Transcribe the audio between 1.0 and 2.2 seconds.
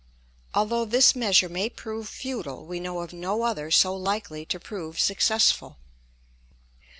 measure may prove